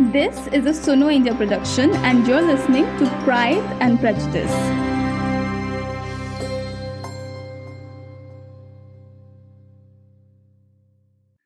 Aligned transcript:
This 0.00 0.46
is 0.46 0.64
a 0.64 0.72
Suno 0.72 1.12
India 1.12 1.34
production, 1.34 1.94
and 1.96 2.26
you're 2.26 2.40
listening 2.40 2.84
to 2.96 3.04
Pride 3.24 3.62
and 3.78 4.00
Prejudice. 4.00 4.50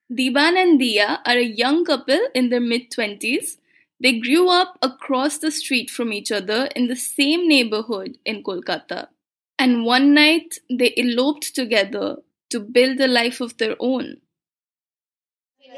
Diban 0.08 0.56
and 0.62 0.78
Dia 0.78 1.20
are 1.26 1.36
a 1.36 1.42
young 1.42 1.84
couple 1.84 2.20
in 2.36 2.50
their 2.50 2.60
mid 2.60 2.92
20s. 2.92 3.56
They 4.00 4.20
grew 4.20 4.48
up 4.48 4.78
across 4.80 5.38
the 5.38 5.50
street 5.50 5.90
from 5.90 6.12
each 6.12 6.30
other 6.30 6.68
in 6.76 6.86
the 6.86 6.94
same 6.94 7.48
neighborhood 7.48 8.16
in 8.24 8.44
Kolkata. 8.44 9.08
And 9.58 9.84
one 9.84 10.14
night 10.14 10.60
they 10.70 10.94
eloped 10.96 11.52
together 11.52 12.18
to 12.50 12.60
build 12.60 13.00
a 13.00 13.08
life 13.08 13.40
of 13.40 13.56
their 13.56 13.74
own. 13.80 14.18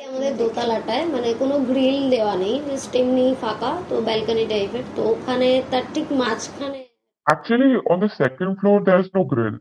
আমাদের 0.08 0.34
দোতলাটায় 0.42 1.06
মানে 1.14 1.30
কোনো 1.42 1.56
grill 1.70 2.00
দেওয়া 2.16 2.36
নেই 2.44 2.56
just 2.68 2.94
এমনি 3.02 3.26
ফাঁকা 3.44 3.72
তো 3.90 3.96
balcony 4.08 4.46
টাইপের 4.52 4.86
তো 4.96 5.02
ওখানে 5.14 5.48
তার 5.72 5.86
ঠিক 5.96 6.08
মাঝখানে 6.22 6.80
Actually, 7.26 7.72
on 7.92 7.98
the 8.04 8.12
second 8.22 8.52
floor, 8.60 8.78
there's 8.88 9.10
no 9.18 9.22
grill. 9.34 9.56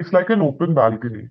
It's 0.00 0.12
like 0.16 0.30
an 0.34 0.40
open 0.48 0.70
balcony. 0.80 1.24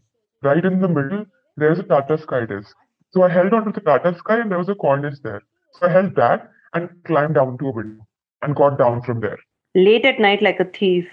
Right 0.43 0.65
in 0.69 0.75
the 0.83 0.91
middle, 0.97 1.21
there's 1.57 1.79
a 1.83 1.87
Tata 1.91 2.15
Sky 2.25 2.43
desk. 2.51 2.73
So 3.13 3.17
I 3.27 3.29
held 3.37 3.51
onto 3.57 3.71
the 3.77 3.83
Tata 3.89 4.11
Sky 4.21 4.37
and 4.41 4.49
there 4.51 4.61
was 4.63 4.71
a 4.75 4.77
cornice 4.83 5.19
there. 5.27 5.43
So 5.75 5.79
I 5.87 5.91
held 5.97 6.11
that 6.23 6.39
and 6.73 6.83
climbed 7.09 7.35
down 7.39 7.51
to 7.59 7.65
a 7.71 7.75
window 7.79 8.03
and 8.41 8.49
got 8.55 8.73
down 8.77 8.97
from 9.05 9.17
there. 9.19 9.39
late 9.75 10.05
at 10.05 10.19
night 10.19 10.41
like 10.41 10.59
a 10.61 10.69
thief. 10.79 11.05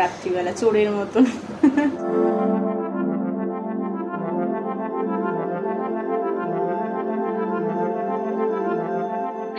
রাত্রিবেলা 0.00 0.52
চোরের 0.60 0.90
মতন 0.98 1.24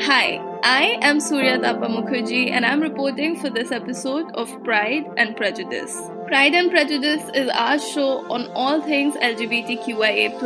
Hi, 0.02 0.40
I 0.62 0.96
am 1.02 1.18
Suryatapa 1.18 1.86
Mukherjee 1.94 2.50
and 2.50 2.64
I'm 2.64 2.80
reporting 2.80 3.36
for 3.38 3.50
this 3.50 3.70
episode 3.70 4.30
of 4.32 4.48
Pride 4.64 5.04
and 5.18 5.36
Prejudice. 5.36 5.94
Pride 6.26 6.54
and 6.54 6.70
Prejudice 6.70 7.22
is 7.34 7.50
our 7.50 7.78
show 7.78 8.24
on 8.32 8.46
all 8.54 8.80
things 8.80 9.14
LGBTQIA+. 9.16 10.40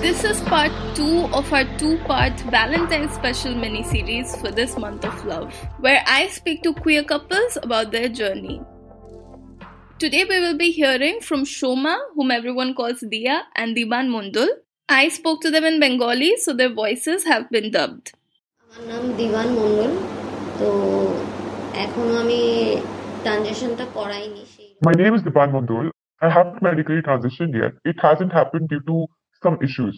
This 0.00 0.22
is 0.22 0.40
part 0.42 0.70
2 0.94 1.24
of 1.32 1.52
our 1.52 1.64
two-part 1.76 2.38
Valentine's 2.52 3.12
special 3.14 3.52
mini-series 3.56 4.36
for 4.36 4.52
this 4.52 4.78
month 4.78 5.04
of 5.04 5.24
love, 5.24 5.52
where 5.80 6.04
I 6.06 6.28
speak 6.28 6.62
to 6.62 6.72
queer 6.72 7.02
couples 7.02 7.58
about 7.60 7.90
their 7.90 8.08
journey. 8.08 8.62
Today 9.98 10.24
we 10.24 10.38
will 10.38 10.56
be 10.56 10.70
hearing 10.70 11.18
from 11.20 11.42
Shoma, 11.42 11.98
whom 12.14 12.30
everyone 12.30 12.74
calls 12.74 13.00
Dia, 13.10 13.42
and 13.56 13.76
Diban 13.76 14.08
Mondol. 14.08 14.46
I 14.88 15.08
spoke 15.08 15.40
to 15.40 15.50
them 15.50 15.64
in 15.64 15.80
Bengali, 15.80 16.36
so 16.36 16.52
their 16.52 16.72
voices 16.72 17.24
have 17.24 17.50
been 17.50 17.72
dubbed. 17.72 18.12
আমার 18.77 18.87
নাম 18.93 19.05
দিবান 19.19 19.47
মণ্ডল 19.59 19.91
তো 20.59 20.67
এখনো 21.83 22.13
আমি 22.23 22.39
ট্রানজেকশনটা 23.23 23.85
করাইনি 23.97 24.43
সেই 24.53 24.69
My 24.87 24.93
name 25.01 25.13
is 25.17 25.21
Dipan 25.27 25.49
Mondol. 25.55 25.85
I 26.25 26.29
haven't 26.37 26.61
medically 26.69 27.01
transitioned 27.09 27.53
yet. 27.61 27.73
It 27.91 27.97
hasn't 28.07 28.33
happened 28.39 28.65
due 28.73 28.83
to 28.89 28.95
some 29.43 29.55
issues, 29.67 29.95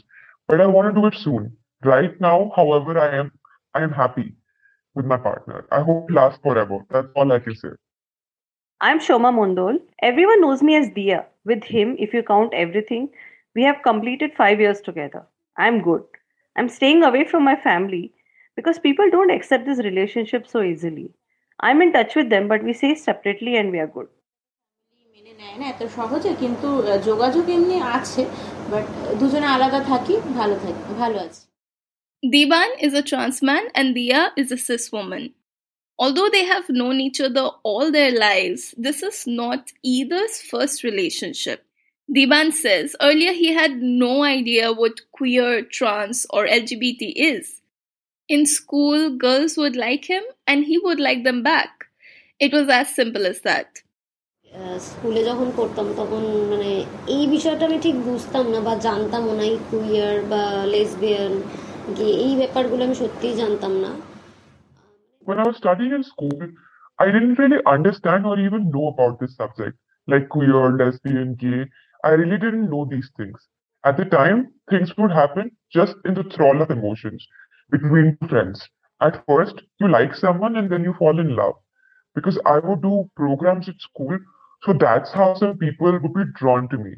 but 0.48 0.58
I 0.66 0.68
want 0.76 0.86
to 0.90 0.94
do 1.00 1.04
it 1.12 1.16
soon. 1.26 1.42
Right 1.94 2.14
now, 2.28 2.40
however, 2.58 2.94
I 3.08 3.10
am 3.22 3.28
I 3.78 3.80
am 3.88 3.94
happy 4.02 4.28
with 4.96 5.06
my 5.12 5.20
partner. 5.28 5.60
I 5.78 5.80
hope 5.88 6.00
it 6.08 6.14
lasts 6.20 6.42
forever. 6.46 6.78
That's 6.94 7.12
all 7.18 7.28
I 7.38 7.40
can 7.46 7.56
say. 7.62 7.74
I'm 8.82 9.00
Shoma 9.06 9.32
Mondol. 9.40 9.76
Everyone 10.10 10.40
knows 10.44 10.62
me 10.68 10.74
as 10.82 10.88
Dia. 10.98 11.20
With 11.50 11.64
him, 11.76 11.88
if 12.06 12.10
you 12.16 12.22
count 12.34 12.52
everything, 12.66 13.04
we 13.56 13.62
have 13.70 13.80
completed 13.90 14.30
five 14.42 14.58
years 14.64 14.80
together. 14.90 15.22
I'm 15.66 15.78
good. 15.90 16.04
I'm 16.58 16.70
staying 16.78 17.02
away 17.10 17.24
from 17.32 17.44
my 17.52 17.58
family 17.70 18.06
because 18.58 18.78
people 18.80 19.08
don't 19.10 19.32
accept 19.32 19.66
this 19.66 19.80
relationship 19.90 20.48
so 20.48 20.62
easily. 20.62 21.08
I'm 21.60 21.82
in 21.82 21.92
touch 21.94 22.16
with 22.16 22.30
them, 22.30 22.48
but 22.48 22.64
we 22.64 22.74
stay 22.74 22.96
separately 22.96 23.56
and 23.58 23.72
we 23.72 23.80
are 23.80 23.92
good. 23.98 24.10
মেনে 25.16 25.34
নেয় 25.42 25.58
না 25.62 25.66
এত 25.74 25.82
সহজে 25.98 26.32
কিন্তু 26.42 26.68
আহ, 26.82 26.98
যোগাযোগ 27.10 27.46
এমনি 27.58 27.78
আছে 27.98 28.24
but 28.72 28.86
দুজনে 29.20 29.48
আলাদা 29.56 29.80
থাকি 29.92 30.16
ভালো 30.40 30.56
থাকি 30.64 30.84
ভালো 31.02 31.18
আছি 31.28 31.44
Diban 32.24 32.70
is 32.86 32.94
a 33.02 33.04
trans 33.10 33.38
man 33.50 33.64
and 33.80 33.88
Dia 33.98 34.22
is 34.42 34.50
a 34.52 34.60
cis 34.68 34.86
woman. 34.96 35.24
Although 36.00 36.30
they 36.36 36.46
have 36.54 36.68
known 36.80 36.98
each 37.08 37.20
other 37.28 37.46
all 37.70 37.86
their 37.92 38.12
lives, 38.28 38.62
this 38.86 39.00
is 39.10 39.18
not 39.42 39.62
either's 39.84 40.36
first 40.52 40.78
relationship. 40.90 41.60
Diban 42.10 42.48
says 42.64 42.88
earlier 43.08 43.34
he 43.44 43.50
had 43.62 43.74
no 43.82 44.24
idea 44.24 44.66
what 44.74 44.96
queer, 45.12 45.52
trans, 45.78 46.18
or 46.36 46.42
LGBT 46.48 47.02
is. 47.34 47.46
In 48.30 48.46
school, 48.46 49.18
girls 49.18 49.58
would 49.58 49.76
like 49.78 50.06
him 50.06 50.24
and 50.48 50.66
he 50.66 50.78
would 50.80 51.00
like 51.00 51.24
them 51.24 51.44
back. 51.44 51.88
It 52.42 52.54
was 52.54 52.70
as 52.70 52.96
simple 52.96 53.26
as 53.26 53.42
that. 53.42 53.70
আহ, 54.52 54.78
স্কুলে 54.88 55.22
যখন 55.30 55.48
পড়তাম 55.58 55.88
তখন 56.02 56.24
মানে 56.52 56.72
এই 57.16 57.24
বিষয়টা 57.36 57.64
আমি 57.70 57.78
ঠিক 57.86 57.96
বুঝতাম 58.10 58.46
না 58.54 58.60
বা 58.68 58.74
জানতামও 58.88 59.34
না 59.40 59.44
এই 59.52 59.58
কুইয়ার 59.70 60.16
বা 60.32 60.44
লেসবিয়ান 60.74 61.34
গিয়ে 61.98 62.14
এই 62.26 62.34
ব্যাপারগুলো 62.42 62.82
আমি 62.88 62.96
সত্যিই 63.04 63.36
জানতাম 63.42 63.74
না 63.86 63.92
When 65.28 65.40
I 65.40 65.44
was 65.44 65.58
studying 65.58 65.94
in 65.94 66.04
school, 66.04 66.40
I 67.00 67.08
didn't 67.08 67.40
really 67.40 67.62
understand 67.68 68.26
or 68.26 68.40
even 68.40 68.70
know 68.70 68.88
about 68.88 69.20
this 69.20 69.36
subject, 69.36 69.76
like 70.08 70.30
queer, 70.30 70.72
lesbian, 70.74 71.36
gay. 71.36 71.62
I 72.04 72.12
really 72.12 72.38
didn't 72.38 72.70
know 72.70 72.86
these 72.86 73.10
things. 73.18 73.40
At 73.84 73.98
the 73.98 74.06
time, 74.08 74.40
things 74.70 74.96
would 74.98 75.12
happen 75.12 75.46
just 75.72 75.96
in 76.06 76.14
the 76.14 76.24
thrall 76.26 76.62
of 76.62 76.72
emotions 76.72 77.22
between 77.71 78.17
friends. 78.29 78.69
At 79.01 79.25
first, 79.27 79.63
you 79.79 79.89
like 79.89 80.15
someone 80.15 80.57
and 80.57 80.71
then 80.71 80.85
you 80.85 80.95
fall 80.99 81.19
in 81.19 81.35
love. 81.37 81.55
Because 82.15 82.39
I 82.45 82.59
would 82.59 82.83
do 82.83 83.11
programs 83.17 83.69
at 83.69 83.81
school, 83.81 84.19
so 84.63 84.73
that's 84.73 85.13
how 85.13 85.35
some 85.35 85.59
people 85.59 85.99
would 85.99 86.15
be 86.15 86.25
drawn 86.35 86.69
to 86.69 86.79
me. 86.79 86.97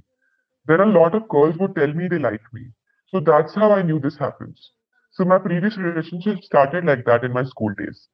Then 0.66 0.81
a 0.81 0.87
lot 0.87 1.15
of 1.15 1.28
girls 1.28 1.56
would 1.59 1.75
tell 1.77 1.93
me 1.93 2.09
they 2.09 2.19
like 2.19 2.43
me. 2.53 2.66
So 3.09 3.21
that's 3.21 3.55
how 3.55 3.72
I 3.72 3.82
knew 3.82 4.00
this 4.00 4.16
happens. 4.16 4.72
So 5.12 5.25
my 5.25 5.38
previous 5.38 5.77
relationship 5.77 6.43
started 6.43 6.84
like 6.84 7.05
that 7.05 7.25
in 7.25 7.32
my 7.32 7.44
school 7.44 7.75
days. 7.75 8.09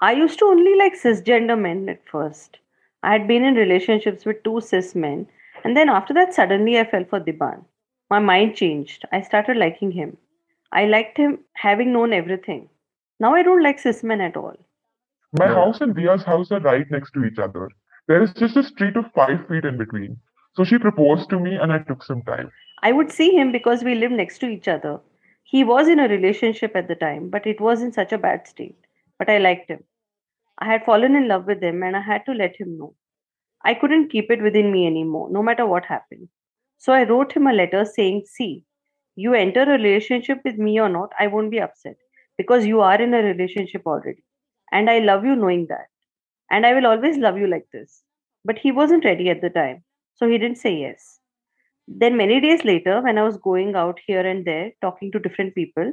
I 0.00 0.12
used 0.12 0.38
to 0.38 0.46
only 0.46 0.74
like 0.76 0.94
cisgender 0.94 1.58
men 1.60 1.88
at 1.88 2.06
first. 2.08 2.58
I 3.02 3.12
had 3.12 3.28
been 3.28 3.44
in 3.44 3.54
relationships 3.54 4.24
with 4.24 4.42
two 4.42 4.60
cis 4.60 4.94
men, 4.94 5.28
and 5.64 5.76
then 5.76 5.88
after 5.88 6.14
that, 6.14 6.34
suddenly 6.34 6.78
I 6.78 6.84
fell 6.84 7.04
for 7.04 7.20
Diban. 7.20 7.64
My 8.10 8.18
mind 8.18 8.56
changed. 8.56 9.04
I 9.12 9.20
started 9.20 9.56
liking 9.56 9.92
him. 9.92 10.16
I 10.72 10.86
liked 10.86 11.16
him 11.16 11.38
having 11.54 11.92
known 11.92 12.12
everything. 12.12 12.68
Now 13.20 13.34
I 13.34 13.42
don't 13.42 13.62
like 13.62 13.78
cis 13.78 14.02
men 14.02 14.20
at 14.20 14.36
all. 14.36 14.56
My 15.32 15.46
house 15.46 15.80
and 15.80 15.94
Dia's 15.94 16.22
house 16.22 16.50
are 16.50 16.60
right 16.60 16.90
next 16.90 17.12
to 17.12 17.24
each 17.24 17.38
other. 17.38 17.70
There 18.08 18.22
is 18.22 18.32
just 18.34 18.56
a 18.56 18.62
street 18.62 18.96
of 18.96 19.10
five 19.14 19.46
feet 19.48 19.64
in 19.64 19.78
between. 19.78 20.18
So 20.54 20.64
she 20.64 20.78
proposed 20.78 21.28
to 21.30 21.40
me 21.40 21.56
and 21.56 21.72
I 21.72 21.78
took 21.80 22.02
some 22.02 22.22
time. 22.22 22.50
I 22.82 22.92
would 22.92 23.10
see 23.10 23.30
him 23.30 23.52
because 23.52 23.82
we 23.82 23.94
lived 23.94 24.14
next 24.14 24.38
to 24.38 24.48
each 24.48 24.68
other. 24.68 25.00
He 25.44 25.64
was 25.64 25.88
in 25.88 26.00
a 26.00 26.08
relationship 26.08 26.74
at 26.74 26.88
the 26.88 26.94
time, 26.94 27.30
but 27.30 27.46
it 27.46 27.60
was 27.60 27.82
in 27.82 27.92
such 27.92 28.12
a 28.12 28.18
bad 28.18 28.46
state. 28.46 28.78
But 29.18 29.28
I 29.28 29.38
liked 29.38 29.70
him. 29.70 29.84
I 30.58 30.66
had 30.66 30.84
fallen 30.84 31.14
in 31.14 31.28
love 31.28 31.46
with 31.46 31.62
him 31.62 31.82
and 31.82 31.96
I 31.96 32.00
had 32.00 32.24
to 32.26 32.32
let 32.32 32.56
him 32.56 32.78
know. 32.78 32.94
I 33.64 33.74
couldn't 33.74 34.10
keep 34.10 34.30
it 34.30 34.42
within 34.42 34.72
me 34.72 34.86
anymore, 34.86 35.28
no 35.30 35.42
matter 35.42 35.66
what 35.66 35.84
happened. 35.84 36.28
So 36.78 36.92
I 36.92 37.04
wrote 37.04 37.32
him 37.32 37.46
a 37.46 37.52
letter 37.52 37.84
saying, 37.84 38.24
See, 38.26 38.64
you 39.16 39.34
enter 39.34 39.62
a 39.62 39.78
relationship 39.78 40.40
with 40.44 40.58
me 40.58 40.78
or 40.80 40.88
not, 40.88 41.12
I 41.18 41.26
won't 41.26 41.50
be 41.50 41.60
upset 41.60 41.96
because 42.38 42.66
you 42.66 42.80
are 42.80 43.00
in 43.00 43.14
a 43.14 43.22
relationship 43.22 43.82
already. 43.86 44.22
And 44.72 44.90
I 44.90 45.00
love 45.00 45.24
you 45.24 45.34
knowing 45.36 45.66
that. 45.68 45.88
And 46.50 46.66
I 46.66 46.74
will 46.74 46.86
always 46.86 47.16
love 47.16 47.38
you 47.38 47.46
like 47.46 47.66
this. 47.72 48.02
But 48.44 48.58
he 48.58 48.72
wasn't 48.72 49.04
ready 49.04 49.30
at 49.30 49.40
the 49.40 49.50
time, 49.50 49.82
so 50.14 50.28
he 50.28 50.38
didn't 50.38 50.58
say 50.58 50.76
yes. 50.76 51.20
Then, 51.88 52.16
many 52.16 52.40
days 52.40 52.64
later, 52.64 53.00
when 53.02 53.18
I 53.18 53.24
was 53.24 53.36
going 53.38 53.74
out 53.74 53.98
here 54.06 54.26
and 54.26 54.44
there 54.44 54.72
talking 54.80 55.10
to 55.12 55.18
different 55.18 55.54
people, 55.54 55.92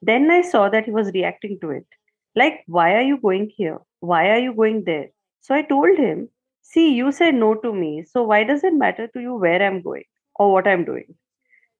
then 0.00 0.30
I 0.30 0.42
saw 0.42 0.68
that 0.68 0.84
he 0.84 0.90
was 0.90 1.12
reacting 1.12 1.58
to 1.60 1.70
it. 1.70 1.86
Like, 2.34 2.62
why 2.66 2.94
are 2.94 3.02
you 3.02 3.18
going 3.18 3.50
here? 3.56 3.78
Why 4.00 4.30
are 4.30 4.38
you 4.38 4.54
going 4.54 4.84
there? 4.84 5.10
So 5.40 5.54
I 5.54 5.62
told 5.62 5.98
him, 5.98 6.28
See, 6.62 6.94
you 6.94 7.12
said 7.12 7.34
no 7.34 7.54
to 7.56 7.72
me, 7.72 8.04
so 8.04 8.22
why 8.22 8.44
does 8.44 8.64
it 8.64 8.72
matter 8.74 9.06
to 9.08 9.20
you 9.20 9.34
where 9.34 9.62
I'm 9.62 9.82
going 9.82 10.04
or 10.36 10.52
what 10.52 10.66
I'm 10.66 10.84
doing? 10.84 11.14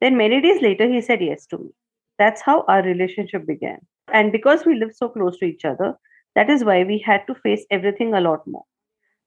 Then, 0.03 0.19
many 0.19 0.43
days 0.43 0.63
later, 0.63 0.87
he 0.87 1.01
said 1.01 1.23
yes 1.23 1.47
to 1.47 1.59
me. 1.59 1.71
That's 2.19 2.43
how 2.43 2.65
our 2.69 2.83
relationship 2.83 3.47
began. 3.47 3.81
And 4.13 4.33
because 4.33 4.67
we 4.67 4.75
lived 4.75 4.97
so 4.97 5.09
close 5.09 5.39
to 5.39 5.47
each 5.47 5.65
other, 5.65 5.99
that 6.37 6.51
is 6.51 6.65
why 6.65 6.85
we 6.85 6.99
had 6.99 7.27
to 7.29 7.35
face 7.37 7.67
everything 7.71 8.15
a 8.15 8.21
lot 8.21 8.47
more. 8.47 8.65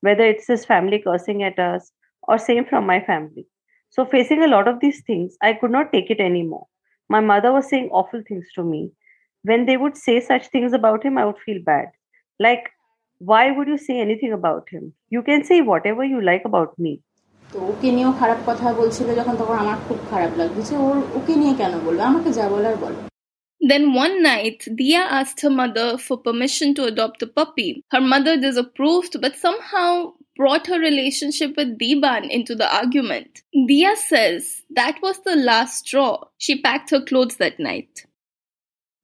Whether 0.01 0.25
it's 0.25 0.47
his 0.47 0.65
family 0.65 0.99
cursing 0.99 1.43
at 1.43 1.59
us 1.59 1.91
or 2.23 2.37
same 2.37 2.65
from 2.65 2.85
my 2.87 3.01
family. 3.01 3.47
So, 3.89 4.05
facing 4.05 4.43
a 4.43 4.47
lot 4.47 4.67
of 4.67 4.79
these 4.81 5.03
things, 5.03 5.37
I 5.41 5.53
could 5.53 5.71
not 5.71 5.91
take 5.93 6.11
it 6.11 6.21
anymore. 6.21 6.67
My 7.09 7.21
mother 7.21 7.53
was 7.53 7.69
saying 7.69 7.89
awful 7.91 8.23
things 8.27 8.47
to 8.55 8.63
me. 8.63 8.91
When 9.43 9.65
they 9.65 9.77
would 9.77 9.97
say 9.97 10.19
such 10.21 10.47
things 10.49 10.73
about 10.73 11.03
him, 11.05 11.17
I 11.17 11.25
would 11.25 11.39
feel 11.39 11.61
bad. 11.63 11.91
Like, 12.39 12.71
why 13.19 13.51
would 13.51 13.67
you 13.69 13.77
say 13.77 13.99
anything 14.01 14.33
about 14.33 14.69
him? 14.69 14.93
You 15.09 15.23
can 15.23 15.43
say 15.45 15.61
whatever 15.61 16.03
you 16.05 16.21
like 16.21 16.45
about 16.45 16.79
me. 16.79 17.01
তো 17.54 17.56
ওকে 17.70 17.88
নিয়েও 17.96 18.12
খারাপ 18.20 18.40
কথা 18.48 18.66
বলছিল 18.80 19.08
যখন 19.20 19.34
তখন 19.40 19.56
আমার 19.64 19.78
খুব 19.86 19.98
খারাপ 20.10 20.32
লাগছে 20.40 20.74
ওর 20.86 20.96
ওকে 21.18 21.34
নিয়ে 21.40 21.54
কেন 21.60 21.72
বলবে 21.86 22.02
আমাকে 22.10 22.28
যা 22.38 22.44
বলার 22.54 22.76
বলো 22.84 23.00
Then 23.60 23.84
one 24.04 24.22
night, 24.22 24.60
Dia 24.74 25.02
asked 25.18 25.38
her 25.42 25.54
mother 25.62 25.88
for 25.98 26.16
permission 26.18 26.68
to 26.76 26.82
adopt 26.84 27.18
a 27.22 27.26
puppy. 27.26 27.70
Her 27.94 28.00
mother 28.00 28.34
disapproved, 28.38 29.12
but 29.20 29.36
somehow 29.36 30.14
brought 30.36 30.66
her 30.66 30.80
relationship 30.80 31.50
with 31.58 31.78
Diban 31.78 32.30
into 32.30 32.54
the 32.54 32.68
argument. 32.80 33.42
Dia 33.68 33.92
says 34.10 34.62
that 34.70 34.96
was 35.02 35.16
the 35.28 35.36
last 35.36 35.74
straw. 35.82 36.14
She 36.38 36.62
packed 36.62 36.88
her 36.90 37.02
clothes 37.02 37.36
that 37.36 37.56
night. 37.70 37.92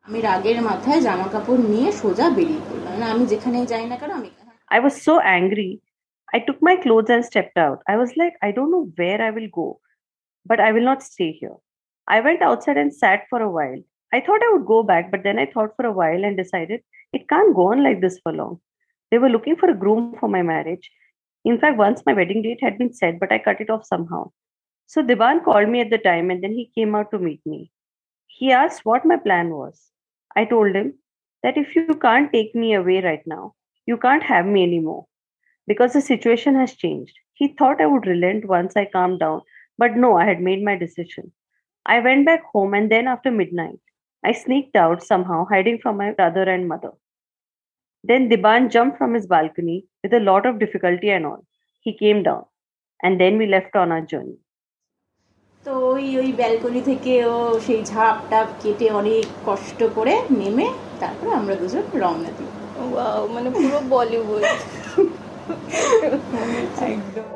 আমি 0.06 0.19
রাগের 0.29 0.59
মাথায় 0.69 1.00
জামা 1.06 1.27
কাপড় 1.35 1.62
নিয়ে 1.73 1.91
সোজা 2.00 2.27
বেরিয়ে 2.37 2.62
পড়লাম 2.69 2.94
না 3.00 3.06
আমি 3.15 3.25
যেখানেই 3.33 3.67
যাই 3.73 3.85
না 3.91 3.97
কেন 4.00 4.12
আমি 4.21 4.31
I 4.71 4.79
was 4.87 4.94
so 5.06 5.15
angry. 5.38 5.71
I 6.33 6.39
took 6.39 6.62
my 6.62 6.78
clothes 6.78 7.10
and 7.10 7.25
stepped 7.25 7.57
out. 7.57 7.81
I 7.88 7.98
was 7.98 8.16
like, 8.16 8.33
I 8.42 8.51
don't 8.51 8.72
know 8.72 8.89
where 8.95 9.22
I 9.22 9.31
will 9.31 9.50
go, 9.51 9.80
but 10.45 10.62
I 10.62 10.72
will 10.72 10.83
not 10.83 11.04
stay 11.04 11.31
here. 11.33 11.56
I 12.07 12.22
went 12.22 12.42
outside 12.42 12.78
and 12.78 12.94
sat 12.94 13.25
for 13.30 13.42
a 13.42 13.50
while. 13.50 13.81
I 14.13 14.22
thought 14.22 14.42
I 14.44 14.54
would 14.54 14.66
go 14.66 14.81
back, 14.83 15.12
but 15.12 15.24
then 15.24 15.39
I 15.39 15.45
thought 15.45 15.75
for 15.75 15.86
a 15.86 15.92
while 15.92 16.24
and 16.24 16.38
decided 16.38 16.83
it 17.12 17.28
can't 17.28 17.56
go 17.56 17.72
on 17.72 17.83
like 17.83 18.00
this 18.00 18.19
for 18.24 18.31
long. 18.31 18.62
They 19.10 19.18
were 19.18 19.30
looking 19.30 19.57
for 19.57 19.69
a 19.69 19.74
groom 19.74 20.16
for 20.19 20.30
my 20.30 20.42
marriage. 20.42 20.89
In 21.44 21.60
fact, 21.60 21.78
once 21.78 22.04
my 22.06 22.13
wedding 22.13 22.42
date 22.42 22.62
had 22.62 22.77
been 22.77 22.94
set, 22.94 23.19
but 23.19 23.31
I 23.31 23.39
cut 23.39 23.60
it 23.60 23.69
off 23.69 23.86
somehow. 23.86 24.31
So 24.88 25.04
Diban 25.04 25.44
called 25.44 25.68
me 25.68 25.81
at 25.81 25.89
the 25.89 25.98
time 25.98 26.31
and 26.31 26.42
then 26.42 26.51
he 26.54 26.72
came 26.75 26.95
out 26.95 27.12
to 27.12 27.19
meet 27.19 27.42
me. 27.45 27.72
He 28.27 28.51
asked 28.51 28.86
what 28.86 29.06
my 29.06 29.18
plan 29.18 29.50
was. 29.50 29.92
I 30.36 30.45
told 30.45 30.75
him 30.75 30.94
that 31.44 31.57
if 31.57 31.75
you 31.75 31.94
can't 31.95 32.31
take 32.31 32.56
me 32.56 32.74
away 32.74 33.01
right 33.01 33.25
now, 33.25 33.56
you 33.86 33.98
can't 33.98 34.24
have 34.24 34.45
me 34.45 34.63
anymore 34.63 35.07
because 35.69 35.93
the 35.93 36.00
situation 36.00 36.55
has 36.55 36.75
changed. 36.75 37.15
He 37.35 37.49
thought 37.49 37.81
I 37.81 37.87
would 37.87 38.06
relent 38.06 38.47
once 38.47 38.77
I 38.77 38.85
calmed 38.87 39.21
down, 39.21 39.43
but 39.79 39.97
no, 39.97 40.17
I 40.17 40.25
had 40.25 40.41
made 40.41 40.62
my 40.65 40.77
decision. 40.77 41.33
I 41.87 42.00
went 42.00 42.27
back 42.27 42.44
home 42.53 42.75
and 42.75 42.91
then 42.91 43.06
after 43.09 43.31
midnight, 43.31 43.81
I 44.25 44.33
sneaked 44.33 44.77
out 44.77 45.03
somehow, 45.03 45.44
hiding 45.44 45.79
from 45.79 45.97
my 45.97 46.12
brother 46.12 46.43
and 46.43 46.69
mother. 46.69 46.93
Then 48.05 48.29
Diban 48.29 48.71
jumped 48.71 48.99
from 48.99 49.15
his 49.15 49.27
balcony 49.27 49.87
with 50.03 50.12
a 50.15 50.21
lot 50.21 50.47
of 50.47 50.59
difficulty 50.59 51.11
and 51.11 51.27
all. 51.27 51.44
He 51.81 51.93
came 51.93 52.23
down, 52.23 52.44
and 53.03 53.21
then 53.21 53.38
we 53.38 53.47
left 53.47 53.77
on 53.77 53.93
our 53.93 54.05
journey. 54.12 54.38
তো 55.65 55.73
ওই 55.93 56.06
ওই 56.21 56.31
balcony 56.41 56.81
থেকে 56.91 57.12
ও 57.33 57.37
সেই 57.67 57.81
ঝাপ 57.93 58.17
টাপ 58.31 58.49
কেটে 58.62 58.87
অনেক 59.00 59.25
কষ্ট 59.49 59.81
করে 59.97 60.15
নেমে 60.41 60.67
তারপরে 61.00 61.31
আমরা 61.41 61.55
দুজন 61.61 61.85
রওনা 62.03 62.31
দিই 62.37 62.50
ওয়াও 62.85 63.21
মানে 63.35 63.49
পুরো 63.56 63.79
বলিউড 63.93 64.43
একদম 66.93 67.29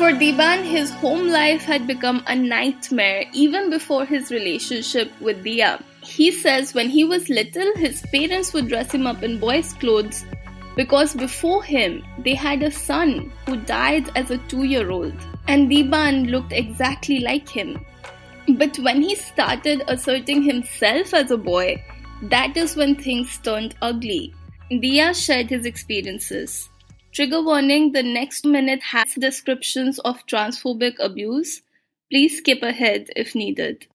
For 0.00 0.12
Diban, 0.12 0.60
his 0.64 0.88
home 1.02 1.28
life 1.28 1.64
had 1.70 1.86
become 1.86 2.18
a 2.26 2.34
nightmare 2.34 3.22
even 3.34 3.68
before 3.68 4.04
his 4.06 4.30
relationship 4.30 5.08
with 5.20 5.44
Dia. 5.44 5.72
He 6.02 6.28
says 6.32 6.72
when 6.72 6.88
he 6.88 7.04
was 7.04 7.28
little, 7.28 7.70
his 7.76 7.96
parents 8.14 8.54
would 8.54 8.68
dress 8.68 8.90
him 8.96 9.06
up 9.06 9.22
in 9.22 9.38
boys' 9.38 9.74
clothes 9.74 10.24
because 10.75 11.13
before 11.13 11.63
him, 11.63 12.03
they 12.19 12.33
had 12.33 12.63
a 12.63 12.71
son 12.71 13.31
who 13.45 13.57
died 13.57 14.09
as 14.15 14.31
a 14.31 14.37
two 14.49 14.63
year 14.63 14.91
old, 14.91 15.15
and 15.47 15.69
Diban 15.69 16.29
looked 16.29 16.51
exactly 16.51 17.19
like 17.19 17.47
him. 17.47 17.85
But 18.47 18.77
when 18.79 19.01
he 19.01 19.15
started 19.15 19.83
asserting 19.87 20.43
himself 20.43 21.13
as 21.13 21.31
a 21.31 21.37
boy, 21.37 21.83
that 22.23 22.55
is 22.57 22.75
when 22.75 22.95
things 22.95 23.37
turned 23.39 23.75
ugly. 23.81 24.33
Dia 24.69 25.13
shared 25.13 25.49
his 25.49 25.65
experiences. 25.65 26.69
Trigger 27.11 27.41
warning 27.41 27.91
the 27.91 28.03
next 28.03 28.45
minute 28.45 28.83
has 28.83 29.13
descriptions 29.15 29.99
of 29.99 30.25
transphobic 30.27 30.95
abuse. 30.99 31.61
Please 32.11 32.37
skip 32.37 32.61
ahead 32.61 33.07
if 33.15 33.35
needed. 33.35 33.87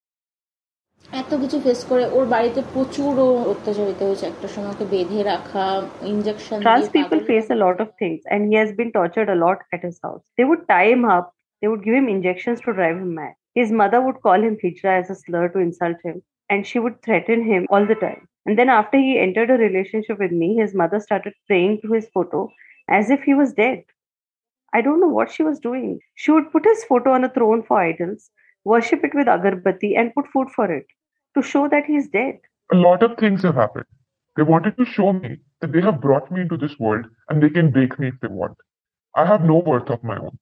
এত 1.21 1.33
কিছু 1.43 1.57
face 1.65 1.81
করে 1.89 2.03
ওর 2.17 2.25
বাড়িতে 2.33 2.61
প্রচুর 2.73 3.13
ও 3.25 3.27
অত্যাচারিত 3.53 3.99
হয়েছে 4.07 4.25
একটা 4.31 4.47
সময় 4.53 4.71
ওকে 4.73 4.85
বেঁধে 4.93 5.19
রাখা 5.31 5.65
injection 6.11 6.57
Trans 6.65 6.87
people 6.97 7.21
face 7.31 7.47
a 7.55 7.59
lot 7.65 7.77
of 7.83 7.89
things, 8.01 8.21
and 8.31 8.41
he 8.49 8.55
has 8.61 8.71
been 8.79 8.91
tortured 8.97 9.29
a 9.35 9.37
lot 9.45 9.59
at 9.75 9.81
his 9.87 9.97
house. 10.05 10.23
They 10.37 10.45
would 10.49 10.63
tie 10.71 10.89
him 10.93 11.03
up, 11.17 11.25
they 11.59 11.69
would 11.71 11.83
give 11.85 11.95
him 11.99 12.07
injections 12.15 12.59
to 12.65 12.69
drive 12.79 12.97
him 13.03 13.11
mad. 13.19 13.35
His 13.59 13.69
mother 13.81 13.99
would 14.05 14.19
call 14.25 14.39
him 14.47 14.55
Hijra 14.63 14.91
as 15.01 15.07
a 15.13 15.17
slur 15.23 15.45
to 15.53 15.59
insult 15.67 15.99
him, 16.07 16.17
and 16.51 16.59
she 16.69 16.77
would 16.83 16.97
threaten 17.05 17.39
him 17.51 17.61
all 17.73 17.85
the 17.91 17.99
time. 18.07 18.21
And 18.45 18.53
then, 18.57 18.69
after 18.79 18.97
he 19.05 19.13
entered 19.25 19.51
a 19.53 19.63
relationship 19.67 20.17
with 20.23 20.33
me, 20.41 20.49
his 20.61 20.71
mother 20.81 20.99
started 21.07 21.33
praying 21.47 21.73
to 21.81 21.89
his 21.97 22.07
photo 22.15 22.39
as 22.99 23.05
if 23.15 23.21
he 23.27 23.35
was 23.41 23.59
dead. 23.63 23.79
I 24.77 24.81
don't 24.85 25.01
know 25.03 25.15
what 25.17 25.33
she 25.35 25.43
was 25.49 25.65
doing. 25.69 25.89
She 26.21 26.29
would 26.35 26.51
put 26.53 26.71
his 26.71 26.83
photo 26.91 27.09
on 27.17 27.27
a 27.29 27.33
throne 27.37 27.61
for 27.69 27.77
idols, 27.91 28.21
worship 28.73 29.01
it 29.07 29.17
with 29.19 29.33
agarbatti, 29.37 29.91
and 29.99 30.15
put 30.17 30.33
food 30.35 30.51
for 30.57 30.69
it 30.79 30.87
to 31.35 31.41
show 31.43 31.67
that 31.67 31.85
he's 31.85 32.07
dead. 32.09 32.39
A 32.69 32.75
lot 32.75 33.03
of 33.03 33.17
things 33.17 33.43
have 33.43 33.55
happened. 33.55 33.85
They 34.37 34.43
wanted 34.43 34.77
to 34.77 34.85
show 34.85 35.13
me 35.13 35.37
that 35.61 35.71
they 35.71 35.81
have 35.81 36.01
brought 36.01 36.31
me 36.31 36.41
into 36.41 36.57
this 36.57 36.77
world 36.79 37.05
and 37.29 37.41
they 37.41 37.49
can 37.49 37.71
break 37.71 37.97
me 37.99 38.07
if 38.07 38.19
they 38.21 38.27
want. 38.27 38.57
I 39.15 39.25
have 39.25 39.43
no 39.43 39.59
worth 39.59 39.89
of 39.89 40.03
my 40.03 40.17
own. 40.17 40.37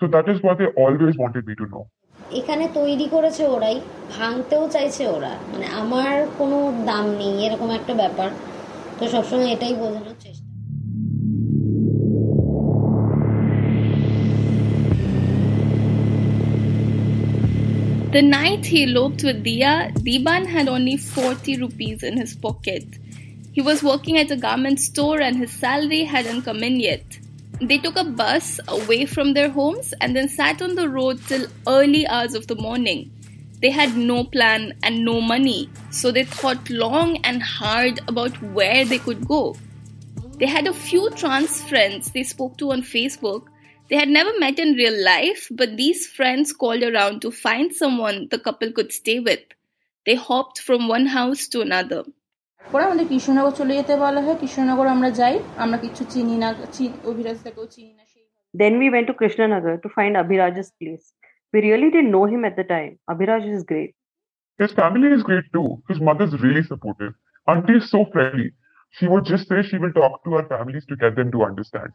So 0.00 0.06
that 0.08 0.28
is 0.28 0.42
what 0.42 0.58
they 0.58 0.66
always 0.66 1.16
wanted 1.16 1.46
me 1.46 1.54
to 1.56 1.66
know. 1.72 1.84
এখানে 2.38 2.64
তৈরি 2.78 3.06
করেছে 3.14 3.42
ওরাই 3.54 3.76
ভাঙতেও 4.14 4.64
চাইছে 4.74 5.02
ওরা 5.16 5.32
মানে 5.52 5.66
আমার 5.80 6.12
কোনো 6.38 6.58
দাম 6.90 7.06
নেই 7.20 7.34
এরকম 7.46 7.68
একটা 7.78 7.94
ব্যাপার 8.02 8.28
তো 8.98 9.04
সবসময় 9.14 9.50
এটাই 9.54 9.74
বোঝানোর 9.82 10.16
চেষ্টা 10.24 10.45
The 18.17 18.23
night 18.23 18.65
he 18.65 18.85
eloped 18.85 19.23
with 19.23 19.43
Dia, 19.43 19.91
Diban 19.93 20.47
had 20.47 20.67
only 20.67 20.97
40 20.97 21.57
rupees 21.57 22.01
in 22.01 22.17
his 22.17 22.35
pocket. 22.35 22.83
He 23.51 23.61
was 23.61 23.83
working 23.83 24.17
at 24.17 24.31
a 24.31 24.35
garment 24.35 24.79
store 24.79 25.21
and 25.21 25.37
his 25.37 25.51
salary 25.51 26.03
hadn't 26.03 26.41
come 26.41 26.63
in 26.63 26.79
yet. 26.79 27.19
They 27.61 27.77
took 27.77 27.95
a 27.95 28.03
bus 28.03 28.59
away 28.67 29.05
from 29.05 29.33
their 29.33 29.49
homes 29.49 29.93
and 30.01 30.15
then 30.15 30.29
sat 30.29 30.63
on 30.63 30.73
the 30.73 30.89
road 30.89 31.21
till 31.27 31.45
early 31.67 32.07
hours 32.07 32.33
of 32.33 32.47
the 32.47 32.55
morning. 32.55 33.11
They 33.61 33.69
had 33.69 33.95
no 33.95 34.23
plan 34.23 34.73
and 34.81 35.05
no 35.05 35.21
money, 35.21 35.69
so 35.91 36.11
they 36.11 36.23
thought 36.23 36.71
long 36.71 37.17
and 37.17 37.43
hard 37.43 37.99
about 38.07 38.41
where 38.41 38.83
they 38.83 38.97
could 38.97 39.27
go. 39.27 39.55
They 40.39 40.47
had 40.47 40.65
a 40.65 40.73
few 40.73 41.11
trans 41.11 41.61
friends 41.69 42.11
they 42.13 42.23
spoke 42.23 42.57
to 42.57 42.71
on 42.71 42.81
Facebook. 42.81 43.43
They 43.90 43.96
had 43.96 44.08
never 44.10 44.32
met 44.38 44.58
in 44.58 44.70
real 44.74 44.98
life, 45.04 45.42
but 45.52 45.76
these 45.76 46.06
friends 46.08 46.52
called 46.54 46.82
around 46.82 47.16
to 47.22 47.30
find 47.38 47.72
someone 47.74 48.28
the 48.30 48.38
couple 48.38 48.70
could 48.72 48.92
stay 48.92 49.18
with. 49.20 49.44
They 50.06 50.16
hopped 50.28 50.58
from 50.60 50.88
one 50.88 51.06
house 51.18 51.42
to 51.48 51.60
another. 51.60 52.02
পরে 52.60 52.84
আমাদের 52.88 53.06
কৃষ্ণনগর 53.12 53.52
চলে 53.60 53.72
যেতে 53.78 53.94
বলা 54.04 54.20
হয় 54.26 54.36
কৃষ্ণনগর 54.42 54.86
আমরা 54.94 55.08
যাই 55.20 55.34
আমরা 55.64 55.78
কিছু 55.84 56.02
চিনি 56.12 56.36
না 56.42 56.48
চি- 56.74 56.96
অভিরাজটাকেও 57.10 57.66
চিনি 57.74 57.92
না 57.98 58.04
সেই 58.12 58.24
Then 58.54 58.72
we 58.82 58.86
went 58.94 59.06
to 59.10 59.14
Krishnanagar 59.20 59.74
to 59.84 59.88
find 59.96 60.12
Abhiraj's 60.22 60.70
place. 60.80 61.04
We 61.54 61.58
really 61.68 61.88
didn't 61.94 62.12
know 62.16 62.24
him 62.32 62.42
at 62.48 62.54
the 62.60 62.66
time. 62.74 62.92
Abhiraj 63.12 63.44
is 63.56 63.62
great. 63.72 63.92
His 64.58 64.72
family 64.80 65.08
is 65.16 65.22
great 65.22 65.46
too. 65.56 65.68
His 65.90 66.00
mother's 66.08 66.34
really 66.44 66.64
supportive. 66.70 67.12
Auntie 67.46 67.78
is 67.80 67.86
so 67.94 68.00
friendly. 68.12 68.48
She 68.96 69.04
would 69.12 69.24
just 69.32 69.44
say 69.50 69.58
she 69.62 69.78
will 69.82 69.94
talk 70.00 70.14
to 70.24 70.30
our 70.38 70.46
families 70.54 70.84
to 70.90 70.96
get 71.02 71.12
them 71.18 71.30
to 71.34 71.40
understand. 71.48 71.90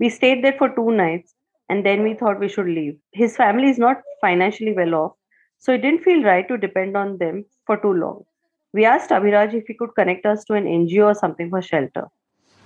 We 0.00 0.08
stayed 0.08 0.42
there 0.42 0.56
for 0.58 0.68
two 0.68 0.90
nights 0.92 1.34
and 1.70 1.84
then 1.84 2.02
we 2.02 2.14
thought 2.14 2.38
we 2.38 2.48
should 2.48 2.70
leave. 2.70 2.94
His 3.10 3.36
family 3.36 3.68
is 3.68 3.78
not 3.78 3.96
financially 4.20 4.74
well 4.74 4.94
off, 4.94 5.12
so 5.58 5.74
it 5.74 5.82
didn't 5.82 6.02
feel 6.02 6.22
right 6.22 6.48
to 6.48 6.58
depend 6.58 6.96
on 6.96 7.18
them 7.18 7.36
for 7.66 7.76
too 7.76 7.94
long. 7.94 8.18
We 8.74 8.84
asked 8.84 9.10
Abhiraj 9.10 9.54
if 9.54 9.64
he 9.68 9.74
could 9.74 9.94
connect 9.94 10.26
us 10.26 10.44
to 10.44 10.54
an 10.54 10.66
NGO 10.66 11.04
or 11.04 11.14
something 11.14 11.48
for 11.48 11.62
shelter. 11.62 12.06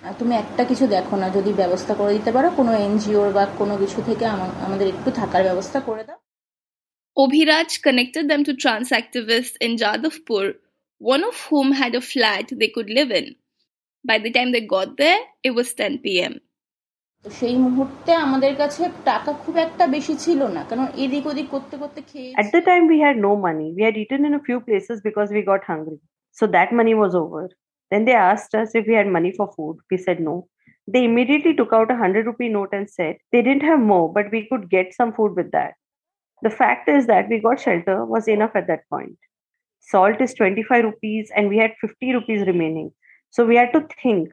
আর 0.02 0.14
তুমি 0.18 0.34
একটা 0.36 0.64
কিছু 0.64 0.86
দেখো 0.86 1.16
না 1.16 1.30
যদি 1.30 1.52
ব্যবস্থা 1.52 1.94
করে 1.94 2.12
দিতে 2.12 2.32
পারো 2.32 2.50
কোনো 2.50 2.72
এনজিওর 2.72 3.32
বা 3.32 3.46
কোনো 3.58 3.76
কিছু 3.76 4.02
থেকে 4.06 4.24
আমা- 4.24 4.54
আমাদের 4.66 4.88
একটু 4.88 5.10
থাকার 5.10 5.42
ব্যবস্থা 5.42 5.80
করে 5.80 6.04
দাও 6.04 6.18
Obhiraj 7.16 7.70
connected 7.86 8.24
them 8.28 8.42
to 8.44 8.52
trans 8.64 8.88
activists 8.90 9.54
in 9.66 9.76
Jadavpur, 9.76 10.46
one 11.00 11.24
of 11.24 11.36
whom 11.50 11.66
had 11.82 11.94
a 11.94 12.02
flat 12.14 12.46
they 12.52 12.70
could 12.76 12.90
live 12.90 13.12
in. 13.12 13.26
By 14.04 14.18
the 14.24 14.32
time 14.32 14.50
they 14.52 14.66
got 14.66 14.96
there, 14.96 15.20
it 15.44 15.52
was 15.56 15.68
10 15.76 15.92
pm. 16.00 16.32
তো 17.24 17.28
সেই 17.40 17.56
মুহূর্তে 17.64 18.10
আমাদের 18.26 18.52
কাছে 18.62 18.82
টাকা 19.10 19.30
খুব 19.42 19.54
একটা 19.66 19.84
বেশি 19.94 20.14
ছিল 20.24 20.40
না 20.56 20.62
কারণ 20.70 20.86
এদিক 21.04 21.24
ওদিক 21.30 21.48
করতে 21.54 21.74
করতে 21.82 22.00
খেয়ে 22.10 22.30
At 22.42 22.48
the 22.54 22.62
time, 22.68 22.84
we 22.92 22.98
had 23.06 23.16
no 23.26 23.32
money. 23.46 23.68
We 23.76 23.82
had 23.88 23.96
eaten 24.02 24.20
in 24.28 24.34
a 24.40 24.42
few 24.48 24.58
places 24.68 24.96
because 25.08 25.28
we 25.36 25.40
got 25.50 25.62
hungry. 25.72 25.98
So 26.38 26.44
that 26.56 26.70
money 26.78 26.94
was 27.02 27.12
over. 27.22 27.44
Then 27.90 28.02
they 28.06 28.16
asked 28.30 28.52
us 28.60 28.68
if 28.78 28.84
we 28.90 28.94
had 29.00 29.08
money 29.16 29.32
for 29.38 29.46
food. 29.56 29.76
We 29.90 29.96
said 30.06 30.18
no. 30.28 30.36
They 30.92 31.02
immediately 31.10 31.54
took 31.58 31.72
out 31.78 31.94
a 31.94 31.98
100 31.98 32.28
rupee 32.28 32.50
note 32.56 32.72
and 32.78 32.86
said 32.96 33.14
they 33.32 33.42
didn't 33.46 33.68
have 33.70 33.90
more, 33.92 34.08
but 34.16 34.26
we 34.34 34.40
could 34.50 34.64
get 34.76 34.98
some 34.98 35.12
food 35.16 35.32
with 35.38 35.50
that. 35.56 35.72
The 36.42 36.54
fact 36.60 36.84
is 36.96 37.02
that 37.12 37.28
we 37.30 37.46
got 37.46 37.64
shelter 37.66 37.98
was 38.14 38.32
enough 38.36 38.54
at 38.60 38.68
that 38.70 38.84
point. 38.94 39.18
Salt 39.92 40.18
is 40.26 40.32
25 40.40 40.84
rupees 40.90 41.24
and 41.36 41.44
we 41.52 41.58
had 41.64 41.80
50 41.84 42.12
rupees 42.18 42.40
remaining. 42.52 42.88
So 43.34 43.40
we 43.50 43.56
had 43.62 43.72
to 43.76 43.82
think 44.02 44.24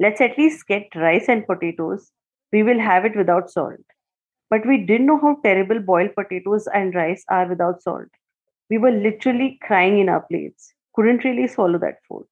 Let's 0.00 0.22
at 0.22 0.38
least 0.38 0.66
get 0.66 0.94
rice 0.96 1.26
and 1.28 1.46
potatoes. 1.46 2.10
We 2.54 2.62
will 2.62 2.80
have 2.80 3.04
it 3.04 3.16
without 3.16 3.50
salt. 3.50 3.80
But 4.50 4.66
we 4.66 4.78
didn't 4.78 5.06
know 5.06 5.18
how 5.18 5.36
terrible 5.44 5.80
boiled 5.80 6.14
potatoes 6.14 6.66
and 6.68 6.94
rice 6.94 7.24
are 7.28 7.46
without 7.46 7.82
salt. 7.82 8.08
We 8.70 8.78
were 8.78 8.90
literally 8.90 9.58
crying 9.62 9.98
in 9.98 10.08
our 10.08 10.22
plates. 10.22 10.74
Couldn't 10.94 11.24
really 11.24 11.46
swallow 11.46 11.78
that 11.78 11.98
food. 12.08 12.26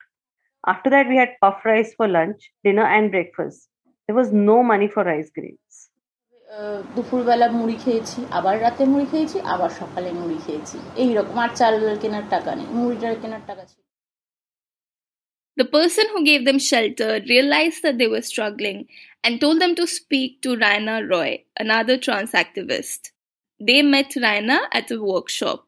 After 0.65 0.91
that, 0.91 1.09
we 1.09 1.17
had 1.17 1.37
puff 1.41 1.65
rice 1.65 1.95
for 1.95 2.09
lunch, 2.09 2.51
dinner, 2.65 2.87
and 2.87 3.11
breakfast. 3.11 3.69
There 4.09 4.17
was 4.17 4.33
no 4.33 4.63
money 4.65 4.89
for 4.89 5.05
rice 5.05 5.31
grains. 5.31 5.75
আহ, 6.49 6.81
দুপুরবেলা 6.97 7.47
মুড়ি 7.59 7.77
খেয়েছি 7.85 8.19
আবার 8.39 8.55
রাতে 8.65 8.83
মুড়ি 8.93 9.07
খেয়েছি 9.13 9.39
আবার 9.55 9.71
সকালে 9.81 10.11
মুড়ি 10.21 10.39
খেয়েছি 10.47 10.77
এইরকম 11.03 11.37
আর 11.45 11.51
চাল 11.59 11.75
কেনার 12.03 12.27
টাকা 12.35 12.51
নেই 12.59 12.69
মুড়িটা 12.79 13.09
কেনার 13.23 13.45
টাকা 13.51 13.65
ছিল 13.71 13.82
the 15.56 15.66
person 15.66 16.06
who 16.12 16.26
gave 16.26 16.46
them 16.46 16.58
shelter 16.58 17.22
realized 17.30 17.84
that 17.84 17.98
they 17.98 18.08
were 18.08 18.22
struggling 18.22 18.88
and 19.24 19.40
told 19.40 19.62
them 19.62 19.76
to 19.76 19.86
speak 19.86 20.42
to 20.42 20.56
Raina 20.56 21.08
Roy, 21.10 21.44
another 21.60 21.98
trans 21.98 22.32
activist. 22.32 23.12
They 23.60 23.82
met 23.82 24.12
Raina 24.12 24.62
at 24.72 24.90
a 24.92 25.02
workshop. 25.02 25.68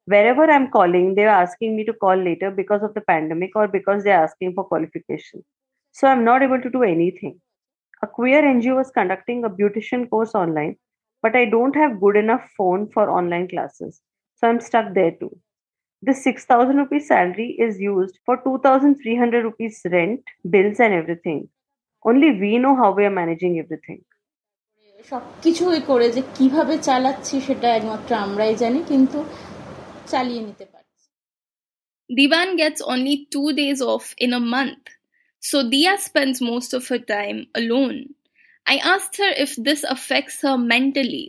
Wherever 0.06 0.44
I'm 0.50 0.70
calling, 0.70 1.14
they're 1.14 1.28
asking 1.28 1.76
me 1.76 1.84
to 1.84 1.92
call 1.92 2.16
later 2.16 2.50
because 2.50 2.82
of 2.82 2.94
the 2.94 3.00
pandemic 3.00 3.56
or 3.56 3.68
because 3.68 4.04
they're 4.04 4.22
asking 4.22 4.54
for 4.54 4.64
qualification. 4.64 5.44
So 5.92 6.06
I'm 6.06 6.24
not 6.24 6.42
able 6.42 6.60
to 6.60 6.70
do 6.70 6.82
anything. 6.82 7.40
A 8.02 8.06
queer 8.06 8.42
NGO 8.42 8.76
was 8.76 8.90
conducting 8.90 9.44
a 9.44 9.50
beautician 9.50 10.08
course 10.10 10.34
online, 10.34 10.76
but 11.22 11.34
I 11.34 11.46
don't 11.46 11.74
have 11.74 12.00
good 12.00 12.16
enough 12.16 12.48
phone 12.56 12.90
for 12.90 13.10
online 13.10 13.48
classes. 13.48 14.00
So 14.36 14.48
I'm 14.48 14.60
stuck 14.60 14.94
there 14.94 15.12
too. 15.12 15.36
This 16.02 16.22
6,000 16.22 16.76
rupees 16.76 17.08
salary 17.08 17.56
is 17.58 17.80
used 17.80 18.18
for 18.26 18.36
2,300 18.44 19.44
rupees 19.44 19.80
rent, 19.90 20.22
bills, 20.48 20.78
and 20.78 20.92
everything. 20.92 21.48
only 22.04 22.30
we 22.40 22.58
know 22.58 22.74
how 22.80 22.90
we 22.92 23.04
are 23.04 23.16
managing 23.20 23.54
everything. 23.62 24.00
সবকিছু 25.10 25.62
ওই 25.72 25.80
করে 25.90 26.06
যে 26.16 26.22
কীভাবে 26.36 26.74
চালাচ্ছি 26.88 27.34
সেটা 27.46 27.68
একমাত্র 27.78 28.10
আমরাই 28.26 28.54
জানি 28.62 28.80
কিন্তু 28.90 29.18
চালিয়ে 30.12 30.42
নিতে 30.48 30.64
পারছি। 30.72 31.06
দিবান 32.10 32.48
gets 32.60 32.80
only 32.92 33.16
two 33.34 33.42
days 33.60 33.78
off 33.94 34.02
in 34.24 34.30
a 34.40 34.42
month 34.54 34.82
so 35.42 35.58
Dia 35.72 35.92
spends 36.06 36.38
most 36.50 36.70
of 36.78 36.82
her 36.90 37.02
time 37.14 37.34
alone 37.54 37.94
I 38.66 38.76
asked 38.94 39.16
her 39.22 39.32
if 39.44 39.50
this 39.68 39.80
affects 39.90 40.36
her 40.44 40.58
mentally 40.72 41.26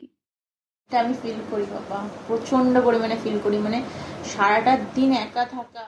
আমি 0.91 1.13
ফিল 1.21 1.39
করি 1.51 1.65
বাবা। 1.74 2.00
প্রচণ্ড 2.27 2.74
পরিমাণে 2.88 3.15
ফিল 3.24 3.38
করি 3.45 3.57
মানে 3.65 3.79
সারাটা 4.31 4.74
দিন 4.95 5.12
একা 5.25 5.43
থাকা 5.55 5.83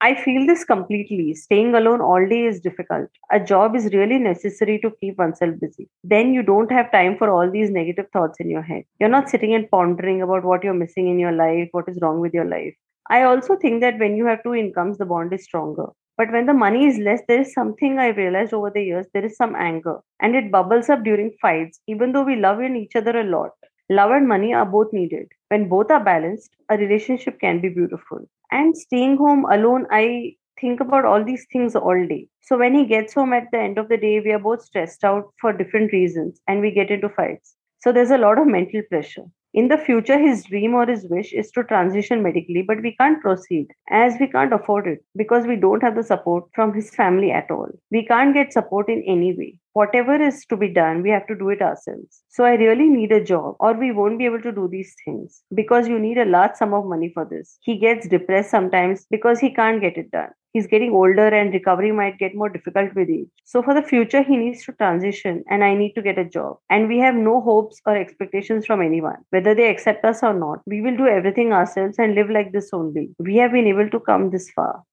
I 0.00 0.14
feel 0.14 0.46
this 0.46 0.64
completely. 0.64 1.34
Staying 1.34 1.74
alone 1.74 2.00
all 2.00 2.26
day 2.26 2.44
is 2.44 2.60
difficult. 2.60 3.10
A 3.30 3.38
job 3.40 3.76
is 3.76 3.92
really 3.92 4.18
necessary 4.18 4.78
to 4.80 4.90
keep 5.00 5.18
oneself 5.18 5.54
busy. 5.60 5.88
Then 6.02 6.32
you 6.32 6.42
don't 6.42 6.70
have 6.72 6.92
time 6.92 7.16
for 7.18 7.30
all 7.30 7.50
these 7.50 7.70
negative 7.70 8.06
thoughts 8.12 8.38
in 8.40 8.48
your 8.50 8.62
head. 8.62 8.84
You're 9.00 9.10
not 9.10 9.28
sitting 9.28 9.54
and 9.54 9.70
pondering 9.70 10.22
about 10.22 10.44
what 10.44 10.64
you're 10.64 10.74
missing 10.74 11.08
in 11.08 11.18
your 11.18 11.32
life, 11.32 11.68
what 11.72 11.88
is 11.88 11.98
wrong 12.00 12.20
with 12.20 12.32
your 12.34 12.44
life. 12.46 12.74
I 13.10 13.22
also 13.22 13.56
think 13.56 13.80
that 13.82 13.98
when 13.98 14.16
you 14.16 14.26
have 14.26 14.42
two 14.42 14.54
incomes, 14.54 14.98
the 14.98 15.06
bond 15.06 15.32
is 15.32 15.44
stronger. 15.44 15.86
But 16.16 16.32
when 16.32 16.46
the 16.46 16.54
money 16.54 16.86
is 16.86 16.98
less, 16.98 17.20
there 17.28 17.40
is 17.40 17.52
something 17.52 17.98
I've 17.98 18.16
realized 18.16 18.54
over 18.54 18.70
the 18.70 18.82
years 18.82 19.06
there 19.12 19.24
is 19.24 19.36
some 19.36 19.54
anger, 19.54 20.00
and 20.20 20.34
it 20.34 20.50
bubbles 20.50 20.88
up 20.88 21.04
during 21.04 21.36
fights, 21.42 21.80
even 21.86 22.12
though 22.12 22.24
we 22.24 22.36
love 22.36 22.62
each 22.62 22.96
other 22.96 23.18
a 23.18 23.24
lot. 23.24 23.50
Love 23.90 24.10
and 24.12 24.26
money 24.26 24.54
are 24.54 24.64
both 24.66 24.92
needed. 24.92 25.28
When 25.48 25.68
both 25.68 25.90
are 25.90 26.02
balanced, 26.02 26.50
a 26.70 26.76
relationship 26.78 27.38
can 27.40 27.60
be 27.60 27.68
beautiful. 27.68 28.26
And 28.50 28.76
staying 28.76 29.16
home 29.18 29.44
alone, 29.44 29.86
I 29.90 30.36
think 30.60 30.80
about 30.80 31.04
all 31.04 31.24
these 31.24 31.46
things 31.52 31.76
all 31.76 32.06
day. 32.06 32.28
So 32.40 32.58
when 32.58 32.74
he 32.74 32.86
gets 32.86 33.14
home 33.14 33.32
at 33.32 33.50
the 33.52 33.58
end 33.58 33.78
of 33.78 33.88
the 33.88 33.96
day, 33.96 34.20
we 34.20 34.32
are 34.32 34.38
both 34.38 34.62
stressed 34.62 35.04
out 35.04 35.32
for 35.40 35.52
different 35.52 35.92
reasons 35.92 36.40
and 36.46 36.60
we 36.60 36.70
get 36.70 36.90
into 36.90 37.08
fights. 37.08 37.56
So 37.80 37.92
there's 37.92 38.10
a 38.10 38.18
lot 38.18 38.38
of 38.38 38.46
mental 38.46 38.82
pressure. 38.88 39.24
In 39.54 39.68
the 39.68 39.78
future, 39.78 40.18
his 40.18 40.44
dream 40.44 40.74
or 40.74 40.86
his 40.86 41.06
wish 41.08 41.32
is 41.32 41.50
to 41.52 41.64
transition 41.64 42.22
medically, 42.22 42.62
but 42.62 42.82
we 42.82 42.94
can't 42.96 43.20
proceed 43.22 43.68
as 43.90 44.14
we 44.20 44.26
can't 44.26 44.52
afford 44.52 44.86
it 44.86 45.04
because 45.16 45.46
we 45.46 45.56
don't 45.56 45.82
have 45.82 45.94
the 45.94 46.02
support 46.02 46.44
from 46.54 46.74
his 46.74 46.90
family 46.94 47.30
at 47.30 47.50
all. 47.50 47.68
We 47.90 48.04
can't 48.04 48.34
get 48.34 48.52
support 48.52 48.88
in 48.88 49.02
any 49.06 49.34
way. 49.34 49.58
Whatever 49.76 50.14
is 50.26 50.46
to 50.46 50.56
be 50.56 50.68
done, 50.68 51.02
we 51.02 51.10
have 51.10 51.26
to 51.26 51.34
do 51.36 51.50
it 51.50 51.60
ourselves. 51.60 52.22
So 52.30 52.44
I 52.44 52.54
really 52.54 52.88
need 52.88 53.12
a 53.12 53.22
job, 53.22 53.56
or 53.60 53.74
we 53.74 53.92
won't 53.92 54.18
be 54.18 54.24
able 54.24 54.40
to 54.40 54.50
do 54.50 54.68
these 54.68 54.94
things 55.04 55.42
because 55.54 55.86
you 55.86 55.98
need 55.98 56.16
a 56.16 56.24
large 56.24 56.54
sum 56.54 56.72
of 56.72 56.86
money 56.86 57.10
for 57.12 57.26
this. 57.26 57.58
He 57.60 57.76
gets 57.76 58.08
depressed 58.08 58.50
sometimes 58.50 59.04
because 59.10 59.38
he 59.38 59.52
can't 59.52 59.82
get 59.82 59.98
it 59.98 60.10
done. 60.10 60.30
He's 60.54 60.66
getting 60.66 60.92
older 60.92 61.28
and 61.28 61.52
recovery 61.52 61.92
might 61.92 62.18
get 62.18 62.34
more 62.34 62.48
difficult 62.48 62.94
with 62.94 63.10
age. 63.10 63.28
So 63.44 63.62
for 63.62 63.74
the 63.74 63.82
future, 63.82 64.22
he 64.22 64.38
needs 64.38 64.64
to 64.64 64.72
transition 64.72 65.44
and 65.50 65.62
I 65.62 65.74
need 65.74 65.92
to 65.92 66.00
get 66.00 66.16
a 66.18 66.24
job. 66.24 66.56
And 66.70 66.88
we 66.88 66.98
have 67.00 67.14
no 67.14 67.42
hopes 67.42 67.78
or 67.84 67.94
expectations 67.98 68.64
from 68.64 68.80
anyone. 68.80 69.18
Whether 69.28 69.54
they 69.54 69.68
accept 69.68 70.06
us 70.06 70.22
or 70.22 70.32
not, 70.32 70.60
we 70.66 70.80
will 70.80 70.96
do 70.96 71.06
everything 71.06 71.52
ourselves 71.52 71.98
and 71.98 72.14
live 72.14 72.30
like 72.30 72.52
this 72.52 72.70
only. 72.72 73.10
We 73.18 73.36
have 73.36 73.52
been 73.52 73.66
able 73.66 73.90
to 73.90 74.00
come 74.00 74.30
this 74.30 74.50
far. 74.52 74.84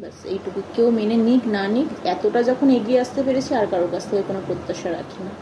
ব্যাস 0.00 0.18
এইটুকু 0.32 0.60
কেউ 0.74 0.88
মেনে 0.98 1.16
নিক 1.28 1.42
না 1.56 1.64
নিক 1.74 1.88
এতটা 2.12 2.40
যখন 2.48 2.68
এগিয়ে 2.78 3.00
আসতে 3.04 3.20
পেরেছি 3.26 3.52
আর 3.60 3.66
কারোর 3.72 3.90
কাছ 3.94 4.02
থেকে 4.10 4.22
কোনো 4.30 4.40
প্রত্যাশা 4.46 4.88
রাখি 4.98 5.20
না 5.26 5.32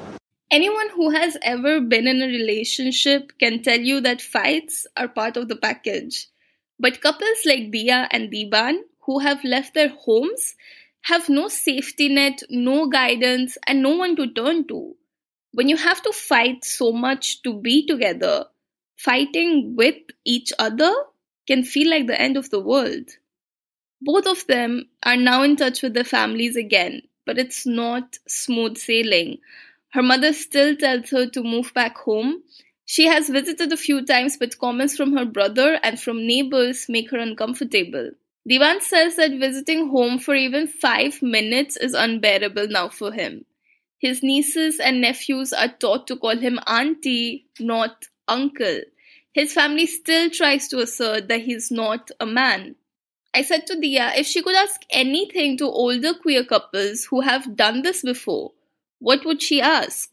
Anyone 0.51 0.91
who 0.97 1.07
has 1.19 1.33
ever 1.55 1.75
been 1.93 2.07
in 2.13 2.19
a 2.27 2.31
relationship 2.39 3.23
can 3.43 3.55
tell 3.67 3.83
you 3.91 3.97
that 4.07 4.21
fights 4.37 4.75
are 5.01 5.17
part 5.21 5.35
of 5.41 5.45
the 5.51 5.59
package. 5.67 6.15
But 6.85 7.03
couples 7.07 7.41
like 7.51 7.65
Dia 7.75 7.99
and 8.15 8.25
Diban, 8.33 8.75
who 9.05 9.15
have 9.27 9.51
left 9.55 9.71
their 9.75 9.93
homes, 10.05 10.43
have 11.11 11.25
no 11.39 11.45
safety 11.69 12.09
net, 12.19 12.39
no 12.71 12.79
guidance, 13.01 13.51
and 13.69 13.77
no 13.89 13.93
one 14.05 14.15
to 14.17 14.27
turn 14.41 14.59
to. 14.71 14.81
When 15.55 15.69
you 15.73 15.79
have 15.89 16.01
to 16.07 16.13
fight 16.31 16.59
so 16.79 16.87
much 17.07 17.25
to 17.45 17.51
be 17.67 17.77
together, 17.93 18.37
fighting 18.99 19.51
with 19.81 20.01
each 20.35 20.51
other 20.67 20.93
can 21.49 21.63
feel 21.73 21.89
like 21.95 22.07
the 22.09 22.21
end 22.27 22.37
of 22.37 22.51
the 22.55 22.63
world. 22.73 23.09
Both 24.06 24.28
of 24.28 24.46
them 24.46 24.88
are 25.02 25.18
now 25.18 25.42
in 25.42 25.56
touch 25.56 25.82
with 25.82 25.96
their 25.96 26.04
families 26.04 26.56
again, 26.56 27.02
but 27.26 27.40
it's 27.40 27.66
not 27.66 28.20
smooth 28.28 28.78
sailing. 28.78 29.40
Her 29.94 30.04
mother 30.04 30.32
still 30.32 30.76
tells 30.76 31.10
her 31.10 31.26
to 31.26 31.42
move 31.42 31.74
back 31.74 31.98
home. 31.98 32.44
She 32.86 33.08
has 33.08 33.30
visited 33.30 33.74
a 33.74 33.78
few 33.78 34.06
times, 34.06 34.38
but 34.38 34.60
comments 34.60 34.96
from 34.96 35.18
her 35.18 35.26
brother 35.26 35.80
and 35.82 36.00
from 36.00 36.28
neighbors 36.28 36.86
make 36.88 37.10
her 37.10 37.18
uncomfortable. 37.18 38.12
Divan 38.48 38.80
says 38.82 39.16
that 39.16 39.32
visiting 39.32 39.90
home 39.90 40.20
for 40.20 40.36
even 40.36 40.68
five 40.68 41.20
minutes 41.24 41.76
is 41.76 41.96
unbearable 41.96 42.68
now 42.68 42.90
for 42.90 43.12
him. 43.12 43.44
His 43.98 44.22
nieces 44.22 44.80
and 44.80 45.02
nephews 45.02 45.52
are 45.52 45.70
taught 45.80 46.06
to 46.08 46.16
call 46.16 46.38
him 46.38 46.60
auntie, 46.68 47.48
not 47.60 48.06
uncle. 48.28 48.82
His 49.34 49.52
family 49.52 49.88
still 49.88 50.30
tries 50.30 50.68
to 50.68 50.78
assert 50.78 51.28
that 51.30 51.42
he's 51.42 51.72
not 51.72 52.12
a 52.20 52.28
man. 52.28 52.76
I 53.35 53.43
said 53.43 53.67
to 53.69 53.79
Dia 53.81 54.13
if 54.17 54.27
she 54.27 54.43
could 54.43 54.57
ask 54.57 54.81
anything 54.91 55.57
to 55.59 55.67
older 55.67 56.15
queer 56.15 56.45
couples 56.45 57.05
who 57.05 57.21
have 57.21 57.57
done 57.57 57.83
this 57.83 58.03
before, 58.03 58.53
what 59.01 59.25
would 59.25 59.41
she 59.41 59.61
ask? 59.61 60.09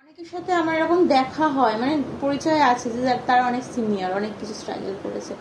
অনেকের 0.00 0.28
সাথে 0.32 0.52
আমার 0.60 0.74
এরকম 0.78 1.00
দেখা 1.16 1.46
হয় 1.56 1.76
মানে 1.82 1.94
পরিচয় 2.24 2.60
আছে 2.72 2.86
যে 2.94 3.00
তারা 3.28 3.42
অনেক 3.50 3.64
সিনিয়র 3.74 4.10
অনেক 4.18 4.32
কিছু 4.40 4.54
স্ট্রাগল 4.60 4.94
করেছে 5.04 5.34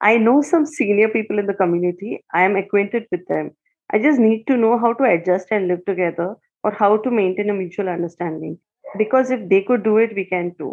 I 0.00 0.14
know 0.24 0.38
some 0.52 0.66
senior 0.78 1.08
people 1.16 1.36
in 1.38 1.46
the 1.46 1.58
community. 1.62 2.10
I 2.38 2.42
am 2.48 2.54
acquainted 2.62 3.04
with 3.12 3.24
them. 3.32 3.46
I 3.90 3.96
just 4.06 4.18
need 4.28 4.40
to 4.48 4.56
know 4.62 4.74
how 4.82 4.92
to 4.98 5.04
adjust 5.14 5.46
and 5.54 5.68
live 5.70 5.82
together 5.90 6.28
or 6.64 6.70
how 6.80 6.92
to 7.04 7.10
maintain 7.10 7.48
a 7.50 7.54
mutual 7.62 7.88
understanding. 7.96 8.54
Because 9.02 9.26
if 9.30 9.48
they 9.50 9.62
could 9.68 9.82
do 9.90 9.94
it, 10.04 10.10
we 10.18 10.24
can 10.24 10.46
too. 10.58 10.72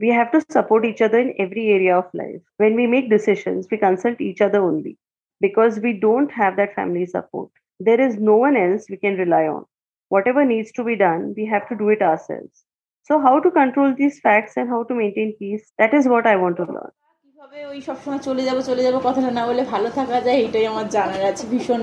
We 0.00 0.08
have 0.10 0.30
to 0.32 0.44
support 0.50 0.84
each 0.84 1.00
other 1.00 1.18
in 1.18 1.34
every 1.38 1.68
area 1.68 1.96
of 1.98 2.12
life. 2.12 2.42
When 2.58 2.74
we 2.74 2.86
make 2.86 3.08
decisions, 3.10 3.66
we 3.70 3.78
consult 3.78 4.20
each 4.20 4.40
other 4.40 4.60
only 4.62 4.98
because 5.40 5.78
we 5.80 5.92
don't 5.94 6.30
have 6.32 6.56
that 6.56 6.74
family 6.74 7.06
support. 7.06 7.50
There 7.80 8.00
is 8.00 8.16
no 8.18 8.36
one 8.36 8.56
else 8.56 8.86
we 8.90 8.96
can 8.96 9.16
rely 9.16 9.46
on. 9.46 9.64
Whatever 10.08 10.44
needs 10.44 10.72
to 10.72 10.84
be 10.84 10.96
done, 10.96 11.34
we 11.36 11.46
have 11.46 11.68
to 11.68 11.76
do 11.76 11.88
it 11.88 12.02
ourselves. 12.02 12.64
So, 13.02 13.20
how 13.20 13.40
to 13.40 13.50
control 13.50 13.94
these 13.94 14.20
facts 14.20 14.56
and 14.56 14.68
how 14.68 14.82
to 14.84 14.94
maintain 14.94 15.34
peace, 15.38 15.72
that 15.78 15.94
is 15.94 16.08
what 16.08 16.26
I 16.26 16.36
want 16.36 16.56
to 16.56 16.66
learn. 16.74 16.92
কিভাবে 17.24 17.58
ওই 17.70 17.80
সবসময় 17.88 18.20
চলে 18.28 18.42
যাবো 18.48 18.60
চলে 18.68 18.82
যাবো 18.86 18.98
কথাটা 19.06 19.30
না 19.38 19.42
বলে 19.48 19.62
ভালো 19.72 19.88
থাকা 19.98 20.16
যায় 20.26 20.38
এটাই 20.46 20.64
আমার 20.72 20.86
জানার 20.94 21.22
আছে 21.30 21.44
ভীষণ 21.52 21.80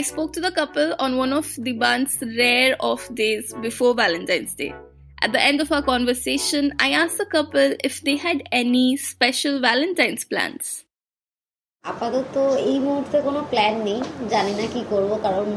I 0.00 0.02
spoke 0.02 0.32
to 0.34 0.40
the 0.40 0.50
couple 0.50 0.94
on 0.98 1.16
one 1.16 1.32
of 1.32 1.46
the 1.58 1.72
band's 1.72 2.22
rare 2.38 2.76
off 2.80 3.02
days 3.14 3.54
before 3.62 3.94
Valentine's 3.94 4.54
Day. 4.54 4.74
At 5.22 5.32
the 5.32 5.42
end 5.42 5.60
of 5.60 5.72
our 5.72 5.82
conversation, 5.82 6.74
I 6.78 6.90
asked 6.92 7.18
the 7.18 7.26
couple 7.26 7.74
if 7.82 8.00
they 8.02 8.16
had 8.16 8.42
any 8.52 8.96
special 8.96 9.60
Valentine's 9.60 10.24
plans. 10.24 10.66
আপাতত 11.84 12.36
এই 12.70 12.78
মুহূর্তে 12.86 13.18
কোনো 13.26 13.40
plan 13.52 13.74
নেই 13.88 14.00
জানি 14.32 14.52
না 14.60 14.66
কি 14.74 14.82
করব 14.92 15.10
কারণ 15.26 15.48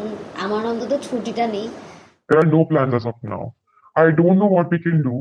আমার 0.45 0.63
অন্তত 0.71 0.91
ছুটিটা 1.07 1.45
নেই 1.55 1.67
There 2.29 2.39
are 2.43 2.51
no 2.57 2.61
plans 2.71 2.93
as 2.97 3.05
of 3.11 3.17
now. 3.35 3.43
I 4.03 4.05
don't 4.19 4.37
know 4.41 4.51
what 4.57 4.67
we 4.73 4.79
can 4.85 4.97
do 5.09 5.15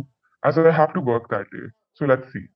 as 0.48 0.54
I 0.58 0.70
have 0.80 0.92
to 0.96 1.00
work 1.10 1.24
that 1.34 1.46
day. 1.56 1.66
So 1.96 2.02
let's 2.12 2.28
see. 2.32 2.46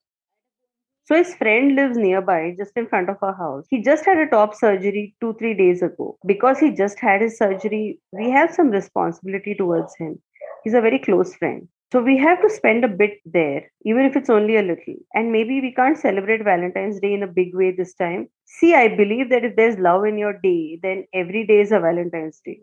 So 1.07 1.15
his 1.15 1.33
friend 1.35 1.75
lives 1.75 1.97
nearby, 1.97 2.53
just 2.55 2.73
in 2.77 2.87
front 2.87 3.09
of 3.09 3.17
our 3.23 3.33
house. 3.33 3.65
He 3.69 3.81
just 3.81 4.05
had 4.05 4.17
a 4.19 4.29
top 4.29 4.53
surgery 4.53 5.15
two, 5.21 5.33
three 5.39 5.55
days 5.55 5.81
ago. 5.81 6.17
Because 6.25 6.59
he 6.59 6.71
just 6.71 6.99
had 6.99 7.21
his 7.21 7.37
surgery, 7.37 7.99
we 8.11 8.29
have 8.29 8.53
some 8.53 8.69
responsibility 8.69 9.55
towards 9.55 9.95
him. 9.95 10.21
He's 10.63 10.75
a 10.75 10.81
very 10.81 10.99
close 10.99 11.35
friend. 11.35 11.67
So 11.91 12.01
we 12.01 12.17
have 12.17 12.41
to 12.41 12.49
spend 12.49 12.83
a 12.83 12.89
bit 12.89 13.19
there, 13.25 13.71
even 13.85 14.03
if 14.05 14.17
it's 14.17 14.29
only 14.29 14.57
a 14.57 14.61
little. 14.61 14.95
And 15.13 15.31
maybe 15.31 15.61
we 15.61 15.73
can't 15.73 15.97
celebrate 15.97 16.43
Valentine's 16.43 16.99
Day 16.99 17.13
in 17.13 17.23
a 17.23 17.27
big 17.27 17.55
way 17.55 17.71
this 17.71 17.93
time. 17.93 18.27
See, 18.45 18.75
I 18.75 18.89
believe 18.89 19.29
that 19.29 19.45
if 19.45 19.55
there's 19.55 19.79
love 19.79 20.03
in 20.05 20.17
your 20.17 20.33
day, 20.33 20.79
then 20.83 21.05
every 21.13 21.47
day 21.47 21.61
is 21.61 21.71
a 21.71 21.79
Valentine's 21.79 22.41
Day. 22.45 22.61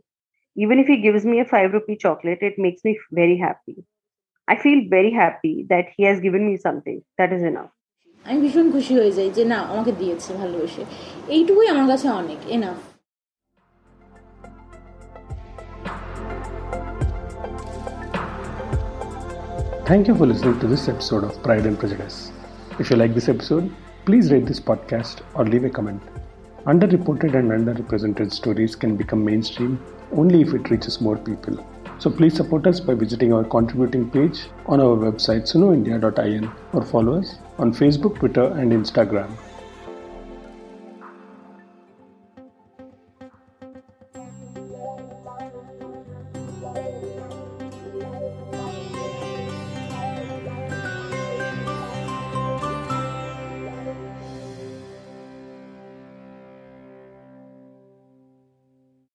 Even 0.57 0.79
if 0.79 0.87
he 0.87 1.01
gives 1.01 1.25
me 1.25 1.41
a 1.41 1.47
five 1.47 1.73
rupee 1.73 1.97
chocolate, 1.97 2.41
it 2.43 2.59
makes 2.59 2.85
me 2.85 2.99
very 3.13 3.39
happy. 3.39 3.85
I 4.49 4.57
feel 4.57 4.89
very 4.91 5.13
happy 5.13 5.67
that 5.71 5.87
he 5.97 6.05
has 6.05 6.21
given 6.21 6.47
me 6.47 6.59
something. 6.59 7.03
That 7.19 7.33
is 7.33 7.43
enough. 7.43 7.71
আমি 8.26 8.40
ভীষণ 8.44 8.68
খুশি 8.76 8.94
হয়ে 9.00 9.12
যাই 9.18 9.30
যে 9.38 9.44
না 9.52 9.60
আমাকে 9.74 9.92
দিয়েছে 10.00 10.30
ভালোবেসে 10.40 10.84
এইটুকুই 11.36 11.68
আমার 11.74 11.88
কাছে 11.92 12.08
অনেক 12.22 12.40
enough 12.56 12.80
Thank 19.90 20.04
you 20.08 20.16
for 20.20 20.26
listening 20.32 20.58
to 20.64 20.68
this 20.74 20.84
episode 20.94 21.24
of 21.28 21.34
Pride 21.46 21.66
and 21.70 21.78
Prejudice. 21.82 22.18
If 22.82 22.86
you 22.90 22.96
like 23.02 23.14
this 23.18 23.28
episode, 23.36 23.66
please 24.08 24.26
rate 24.34 24.48
this 24.52 24.62
podcast 24.70 25.16
or 25.36 25.44
leave 25.52 25.66
a 25.70 25.72
comment. 25.78 26.02
Underreported 26.72 27.32
and 27.40 27.48
underrepresented 27.58 28.30
stories 28.40 28.74
can 28.82 28.92
become 29.02 29.22
mainstream 29.32 29.74
only 30.12 30.40
if 30.46 30.52
it 30.54 30.70
reaches 30.74 30.96
more 31.02 31.18
people. 31.30 31.56
So 31.99 32.11
please 32.11 32.35
support 32.35 32.67
us 32.67 32.81
by 32.81 32.95
visiting 32.95 33.33
our 33.33 33.45
contributing 33.45 34.11
page 34.11 34.47
on 34.67 34.81
our 34.81 34.97
website 34.97 35.45
sunoindia.in 35.51 36.51
or 36.73 36.83
follow 36.85 37.19
us 37.21 37.37
on 37.59 37.73
Facebook, 37.73 38.19
Twitter, 38.19 38.47
and 38.59 38.73
Instagram. 38.73 39.31